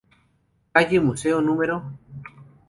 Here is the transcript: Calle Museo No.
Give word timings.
Calle 0.73 0.99
Museo 0.99 1.39
No. 1.41 1.53